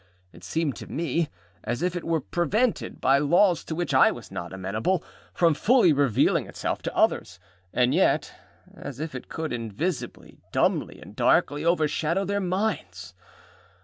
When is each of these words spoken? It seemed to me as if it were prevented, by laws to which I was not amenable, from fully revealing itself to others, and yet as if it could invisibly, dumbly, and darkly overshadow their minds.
It 0.33 0.43
seemed 0.43 0.75
to 0.77 0.87
me 0.91 1.29
as 1.63 1.83
if 1.83 1.95
it 1.95 2.03
were 2.03 2.21
prevented, 2.21 2.99
by 2.99 3.19
laws 3.19 3.63
to 3.65 3.75
which 3.75 3.93
I 3.93 4.09
was 4.09 4.31
not 4.31 4.51
amenable, 4.51 5.03
from 5.31 5.53
fully 5.53 5.93
revealing 5.93 6.47
itself 6.47 6.81
to 6.81 6.97
others, 6.97 7.39
and 7.71 7.93
yet 7.93 8.33
as 8.75 8.99
if 8.99 9.13
it 9.13 9.29
could 9.29 9.53
invisibly, 9.53 10.39
dumbly, 10.51 10.99
and 10.99 11.15
darkly 11.15 11.63
overshadow 11.63 12.25
their 12.25 12.39
minds. 12.41 13.13